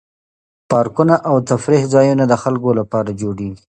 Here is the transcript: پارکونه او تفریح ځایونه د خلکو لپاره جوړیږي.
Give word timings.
پارکونه 0.69 1.15
او 1.29 1.35
تفریح 1.49 1.83
ځایونه 1.93 2.23
د 2.27 2.33
خلکو 2.43 2.69
لپاره 2.79 3.09
جوړیږي. 3.21 3.59